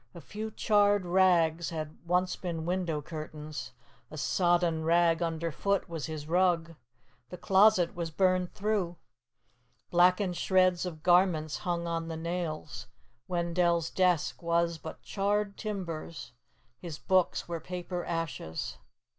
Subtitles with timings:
[0.15, 3.71] A few charred rags had once been window curtains.
[4.09, 6.73] A sodden rag underfoot was his rug.
[7.29, 8.95] The closet was burned through.
[9.91, 12.87] Blackened shreds of garments hung on the nails.
[13.27, 16.33] Wendell's desk was but charred timbers.
[16.79, 18.79] His books were paper ashes.